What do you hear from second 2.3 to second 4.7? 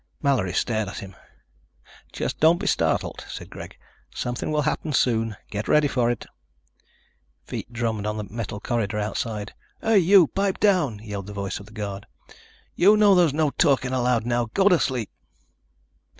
don't be startled," said Greg. "Something will